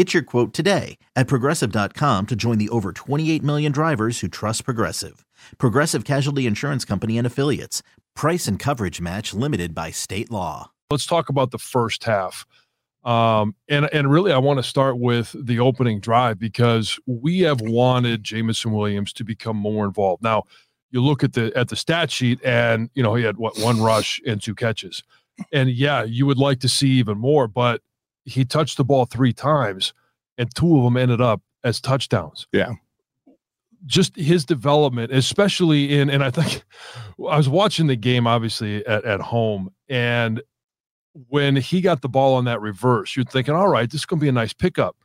[0.00, 4.64] Get your quote today at progressive.com to join the over 28 million drivers who trust
[4.64, 5.26] Progressive.
[5.58, 7.82] Progressive Casualty Insurance Company and Affiliates.
[8.16, 10.70] Price and coverage match limited by state law.
[10.90, 12.46] Let's talk about the first half.
[13.04, 17.60] Um, and and really, I want to start with the opening drive because we have
[17.60, 20.22] wanted Jameson Williams to become more involved.
[20.22, 20.44] Now,
[20.90, 23.82] you look at the at the stat sheet, and you know he had what one
[23.82, 25.02] rush and two catches,
[25.52, 27.82] and yeah, you would like to see even more, but
[28.24, 29.92] he touched the ball three times,
[30.38, 32.46] and two of them ended up as touchdowns.
[32.52, 32.72] Yeah.
[33.86, 36.62] Just his development, especially in, and I think
[37.18, 40.42] I was watching the game obviously at, at home, and
[41.28, 44.20] when he got the ball on that reverse, you're thinking, all right, this is going
[44.20, 44.96] to be a nice pickup.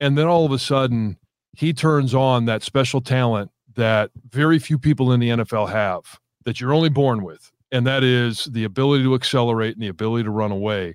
[0.00, 1.16] And then all of a sudden,
[1.52, 6.60] he turns on that special talent that very few people in the NFL have, that
[6.60, 7.50] you're only born with.
[7.72, 10.94] And that is the ability to accelerate and the ability to run away.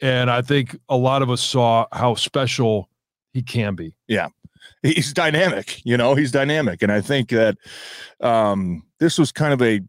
[0.00, 2.88] And I think a lot of us saw how special
[3.32, 3.94] he can be.
[4.08, 4.28] Yeah.
[4.82, 6.82] He's dynamic, you know, he's dynamic.
[6.82, 7.56] And I think that
[8.20, 9.80] um, this was kind of a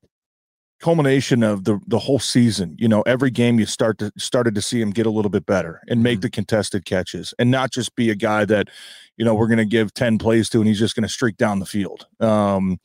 [0.81, 2.75] culmination of the the whole season.
[2.79, 5.45] You know, every game you start to started to see him get a little bit
[5.45, 6.21] better and make mm-hmm.
[6.21, 8.69] the contested catches and not just be a guy that,
[9.17, 11.37] you know, we're going to give 10 plays to and he's just going to streak
[11.37, 12.07] down the field.
[12.19, 12.79] Um,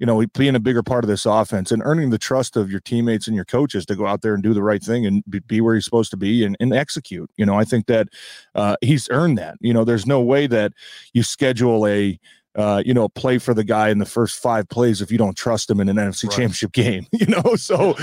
[0.00, 2.80] you know, being a bigger part of this offense and earning the trust of your
[2.80, 5.60] teammates and your coaches to go out there and do the right thing and be,
[5.60, 7.30] where he's supposed to be and, and execute.
[7.36, 8.08] You know, I think that
[8.54, 9.58] uh, he's earned that.
[9.60, 10.72] You know, there's no way that
[11.12, 12.18] you schedule a
[12.56, 15.36] uh, you know, play for the guy in the first five plays if you don't
[15.36, 16.32] trust him in an NFC right.
[16.32, 17.42] championship game, you know?
[17.56, 17.94] So,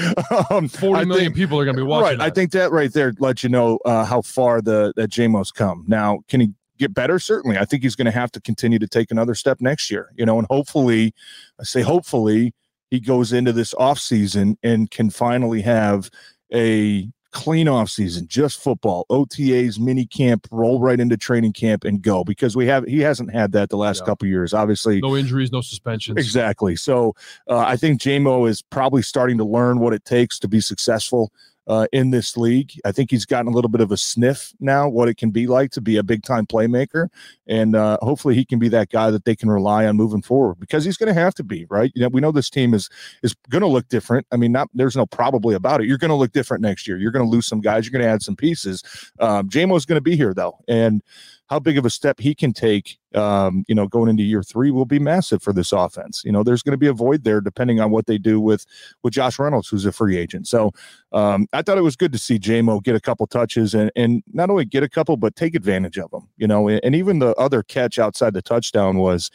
[0.50, 2.04] um, 40 million think, people are going to be watching.
[2.04, 2.18] Right.
[2.20, 2.24] That.
[2.24, 5.84] I think that right there lets you know uh, how far the, that JMO's come.
[5.88, 7.20] Now, can he get better?
[7.20, 7.58] Certainly.
[7.58, 10.26] I think he's going to have to continue to take another step next year, you
[10.26, 11.14] know, and hopefully,
[11.60, 12.54] I say hopefully,
[12.90, 16.10] he goes into this offseason and can finally have
[16.54, 22.02] a clean off season, just football, OTAs, mini camp, roll right into training camp and
[22.02, 24.06] go because we have he hasn't had that the last yeah.
[24.06, 24.54] couple years.
[24.54, 26.18] Obviously, no injuries, no suspensions.
[26.18, 26.76] Exactly.
[26.76, 27.14] So
[27.48, 31.32] uh, I think JMO is probably starting to learn what it takes to be successful
[31.68, 32.74] uh, in this league.
[32.86, 35.48] I think he's gotten a little bit of a sniff now what it can be
[35.48, 37.10] like to be a big time playmaker,
[37.48, 40.60] and uh, hopefully he can be that guy that they can rely on moving forward
[40.60, 41.92] because he's going to have to be right.
[41.96, 42.90] You know, we know this team is
[43.24, 44.26] is going to look different.
[44.32, 45.88] I mean, not there's no probably about it.
[45.88, 46.98] You're going to look different next year.
[46.98, 47.86] You're going to lose some guys.
[47.86, 48.84] You're going to add some pieces.
[49.20, 51.02] Um, JMO's going to be here though, and
[51.48, 54.70] how big of a step he can take, um, you know, going into year three
[54.70, 56.24] will be massive for this offense.
[56.26, 58.66] You know, there's going to be a void there depending on what they do with
[59.04, 60.48] with Josh Reynolds, who's a free agent.
[60.48, 60.72] So
[61.14, 64.24] um, I thought it was good to see JMO get a couple touches and and
[64.34, 66.28] not only get a couple, but take advantage of them.
[66.38, 69.32] You know, and, and even the other catch outside the touchdown was.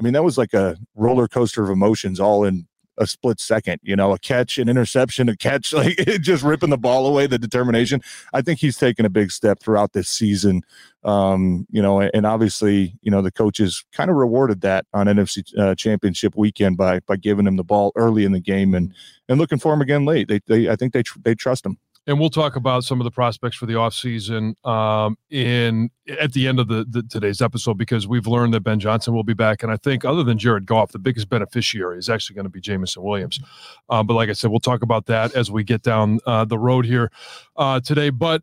[0.00, 2.66] I mean, that was like a roller coaster of emotions all in
[2.98, 6.78] a split second, you know, a catch, an interception, a catch, like just ripping the
[6.78, 8.00] ball away, the determination.
[8.32, 10.62] I think he's taken a big step throughout this season.
[11.04, 15.42] Um, you know, and obviously, you know, the coaches kind of rewarded that on NFC
[15.58, 18.94] uh, championship weekend by, by giving him the ball early in the game and,
[19.28, 20.28] and looking for him again late.
[20.28, 23.04] They, they, I think they, tr- they trust him and we'll talk about some of
[23.04, 25.90] the prospects for the offseason um, in
[26.20, 29.22] at the end of the, the, today's episode because we've learned that Ben Johnson will
[29.22, 32.44] be back, and I think other than Jared Goff, the biggest beneficiary is actually going
[32.44, 33.40] to be Jameson Williams.
[33.88, 36.58] Uh, but like I said, we'll talk about that as we get down uh, the
[36.58, 37.12] road here
[37.56, 38.10] uh, today.
[38.10, 38.42] But